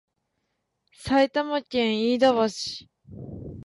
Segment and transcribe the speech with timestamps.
[0.95, 2.87] 埼玉県飯田橋